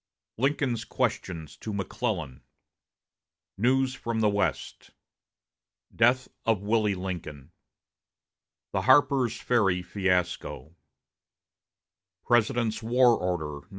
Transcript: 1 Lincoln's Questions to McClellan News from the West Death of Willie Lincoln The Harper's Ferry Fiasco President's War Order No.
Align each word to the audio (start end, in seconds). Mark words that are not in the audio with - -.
1 0.37 0.47
Lincoln's 0.49 0.83
Questions 0.83 1.55
to 1.57 1.71
McClellan 1.71 2.41
News 3.55 3.93
from 3.93 4.19
the 4.19 4.29
West 4.31 4.89
Death 5.95 6.27
of 6.43 6.63
Willie 6.63 6.95
Lincoln 6.95 7.51
The 8.71 8.81
Harper's 8.81 9.39
Ferry 9.39 9.83
Fiasco 9.83 10.73
President's 12.25 12.81
War 12.81 13.15
Order 13.15 13.67
No. 13.67 13.69